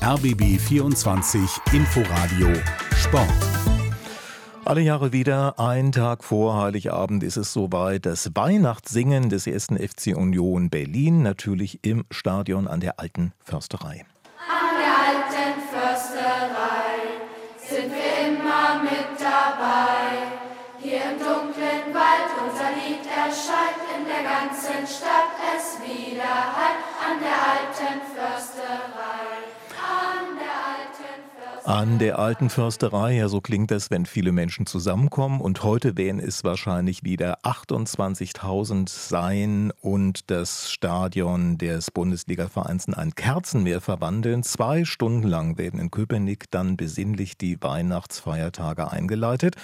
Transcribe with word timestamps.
RBB 0.00 0.60
24 0.60 1.42
Inforadio 1.72 2.52
Sport. 2.96 3.28
Alle 4.64 4.80
Jahre 4.80 5.12
wieder, 5.12 5.58
ein 5.58 5.90
Tag 5.90 6.22
vor 6.22 6.56
Heiligabend 6.56 7.24
ist 7.24 7.36
es 7.36 7.52
soweit, 7.52 8.06
das 8.06 8.30
Weihnachtssingen 8.32 9.28
des 9.28 9.48
ersten 9.48 9.76
FC 9.76 10.16
Union 10.16 10.70
Berlin, 10.70 11.22
natürlich 11.22 11.80
im 11.82 12.04
Stadion 12.12 12.68
an 12.68 12.78
der 12.78 13.00
Alten 13.00 13.32
Försterei. 13.42 14.06
An 14.48 14.78
der 14.78 14.94
Alten 15.08 15.60
Försterei 15.68 17.18
sind 17.58 17.90
wir 17.90 18.28
immer 18.28 18.82
mit 18.84 19.18
dabei. 19.18 20.38
Hier 20.80 21.10
im 21.10 21.18
dunklen 21.18 21.92
Wald 21.92 22.30
unser 22.46 22.70
Lied 22.70 23.04
erscheint, 23.04 23.82
in 23.98 24.04
der 24.06 24.22
ganzen 24.22 24.86
Stadt 24.86 25.37
An 31.68 31.98
der 31.98 32.18
alten 32.18 32.48
Försterei, 32.48 33.16
ja 33.16 33.28
so 33.28 33.42
klingt 33.42 33.70
es, 33.72 33.90
wenn 33.90 34.06
viele 34.06 34.32
Menschen 34.32 34.64
zusammenkommen. 34.64 35.42
Und 35.42 35.64
heute 35.64 35.98
werden 35.98 36.18
es 36.18 36.42
wahrscheinlich 36.42 37.04
wieder 37.04 37.44
28.000 37.44 38.88
sein 38.88 39.70
und 39.82 40.30
das 40.30 40.72
Stadion 40.72 41.58
des 41.58 41.90
Bundesligavereins 41.90 42.86
in 42.86 42.94
ein 42.94 43.14
Kerzenmeer 43.14 43.82
verwandeln. 43.82 44.44
Zwei 44.44 44.86
Stunden 44.86 45.28
lang 45.28 45.58
werden 45.58 45.78
in 45.78 45.90
Köpenick 45.90 46.50
dann 46.50 46.78
besinnlich 46.78 47.36
die 47.36 47.62
Weihnachtsfeiertage 47.62 48.90
eingeleitet. 48.90 49.56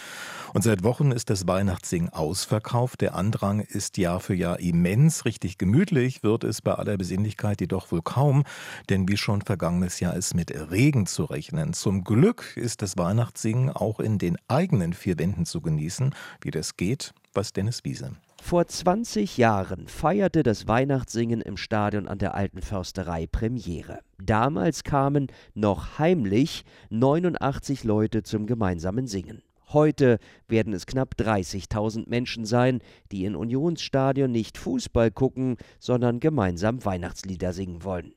Und 0.52 0.60
seit 0.60 0.84
Wochen 0.84 1.10
ist 1.10 1.30
das 1.30 1.46
Weihnachtssingen 1.46 2.10
ausverkauft. 2.10 3.00
Der 3.00 3.14
Andrang 3.14 3.60
ist 3.60 3.96
Jahr 3.96 4.20
für 4.20 4.34
Jahr 4.34 4.60
immens. 4.60 5.24
Richtig 5.24 5.56
gemütlich 5.56 6.22
wird 6.22 6.44
es 6.44 6.60
bei 6.60 6.74
aller 6.74 6.98
Besinnlichkeit 6.98 7.62
jedoch 7.62 7.91
wohl 7.91 8.02
kaum, 8.02 8.44
denn 8.91 9.08
wie 9.08 9.16
schon 9.16 9.41
vergangenes 9.41 10.00
Jahr 10.00 10.14
ist 10.14 10.34
mit 10.34 10.52
Regen 10.70 11.06
zu 11.06 11.24
rechnen. 11.24 11.72
Zum 11.72 11.93
zum 11.94 12.02
Glück 12.02 12.56
ist 12.56 12.82
das 12.82 12.98
Weihnachtssingen 12.98 13.70
auch 13.70 14.00
in 14.00 14.19
den 14.19 14.36
eigenen 14.48 14.94
vier 14.94 15.16
Wänden 15.16 15.46
zu 15.46 15.60
genießen. 15.60 16.12
Wie 16.41 16.50
das 16.50 16.77
geht, 16.77 17.14
weiß 17.34 17.52
Dennis 17.52 17.84
Wiese. 17.84 18.16
Vor 18.42 18.66
20 18.66 19.38
Jahren 19.38 19.86
feierte 19.86 20.42
das 20.42 20.66
Weihnachtssingen 20.66 21.41
im 21.41 21.56
Stadion 21.56 22.08
an 22.08 22.19
der 22.19 22.34
Alten 22.34 22.62
Försterei 22.62 23.28
Premiere. 23.28 24.00
Damals 24.20 24.82
kamen 24.82 25.28
noch 25.54 26.00
heimlich 26.00 26.64
89 26.91 27.84
Leute 27.84 28.24
zum 28.24 28.47
gemeinsamen 28.47 29.06
Singen. 29.06 29.44
Heute 29.69 30.19
werden 30.48 30.72
es 30.72 30.86
knapp 30.86 31.14
30.000 31.16 32.08
Menschen 32.08 32.44
sein, 32.44 32.80
die 33.12 33.24
in 33.24 33.36
Unionsstadion 33.36 34.32
nicht 34.32 34.58
Fußball 34.58 35.12
gucken, 35.12 35.58
sondern 35.78 36.19
gemeinsam 36.19 36.84
Weihnachtslieder 36.84 37.52
singen 37.52 37.84
wollen. 37.84 38.14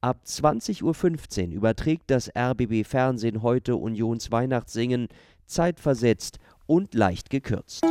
Ab 0.00 0.20
20.15 0.24 1.48
Uhr 1.48 1.54
überträgt 1.54 2.04
das 2.08 2.30
RBB 2.36 2.84
Fernsehen 2.86 3.42
heute 3.42 3.74
Unions 3.74 4.30
Weihnachtssingen, 4.30 5.08
zeitversetzt 5.46 6.38
und 6.66 6.94
leicht 6.94 7.30
gekürzt. 7.30 7.84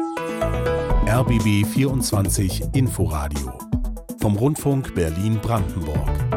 RBB 1.05 1.65
24 1.65 2.63
Inforadio 2.73 3.51
vom 4.21 4.37
Rundfunk 4.37 4.95
Berlin-Brandenburg. 4.95 6.36